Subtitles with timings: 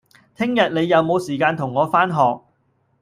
[0.35, 2.39] 聽日你有無時間同我返學